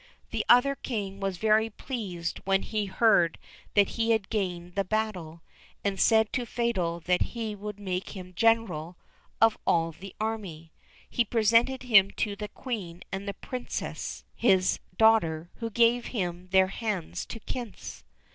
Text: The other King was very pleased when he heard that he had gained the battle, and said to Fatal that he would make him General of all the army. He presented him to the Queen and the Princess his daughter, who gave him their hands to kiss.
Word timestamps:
The 0.31 0.43
other 0.49 0.73
King 0.73 1.19
was 1.19 1.37
very 1.37 1.69
pleased 1.69 2.39
when 2.43 2.63
he 2.63 2.85
heard 2.87 3.37
that 3.75 3.89
he 3.89 4.09
had 4.13 4.31
gained 4.31 4.73
the 4.73 4.83
battle, 4.83 5.43
and 5.83 5.99
said 5.99 6.33
to 6.33 6.43
Fatal 6.47 6.99
that 7.01 7.21
he 7.37 7.53
would 7.53 7.79
make 7.79 8.15
him 8.17 8.33
General 8.33 8.97
of 9.39 9.59
all 9.67 9.91
the 9.91 10.15
army. 10.19 10.71
He 11.07 11.23
presented 11.23 11.83
him 11.83 12.09
to 12.17 12.35
the 12.35 12.47
Queen 12.49 13.03
and 13.11 13.27
the 13.27 13.35
Princess 13.35 14.23
his 14.33 14.79
daughter, 14.97 15.51
who 15.57 15.69
gave 15.69 16.05
him 16.07 16.47
their 16.47 16.69
hands 16.69 17.23
to 17.27 17.39
kiss. 17.39 18.03